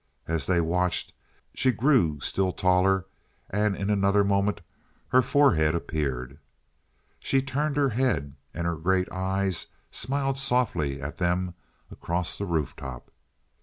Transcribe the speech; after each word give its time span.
As 0.27 0.47
they 0.47 0.59
watched 0.59 1.13
she 1.53 1.71
grew 1.71 2.19
still 2.21 2.51
taller 2.51 3.05
and 3.51 3.75
in 3.75 3.91
another 3.91 4.23
moment 4.23 4.61
her 5.09 5.21
forehead 5.21 5.75
appeared. 5.75 6.39
She 7.19 7.39
turned 7.43 7.75
her 7.75 7.89
head, 7.89 8.35
and 8.51 8.65
her 8.65 8.77
great 8.77 9.11
eyes 9.11 9.67
smiled 9.91 10.39
softly 10.39 10.99
at 10.99 11.17
them 11.19 11.53
across 11.91 12.35
the 12.35 12.45
roof 12.47 12.75
top. 12.75 13.11